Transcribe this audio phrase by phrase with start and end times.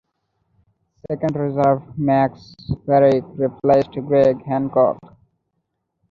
[1.07, 2.55] Second reserve Max
[2.87, 4.97] Fricke replaced Greg Hancock.